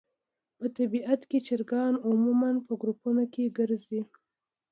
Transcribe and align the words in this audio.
په 0.57 0.65
طبیعت 0.77 1.21
کې 1.29 1.39
چرګان 1.47 1.93
عموماً 2.07 2.51
په 2.67 2.73
ګروپونو 2.81 3.23
کې 3.33 3.53
ګرځي. 3.57 4.01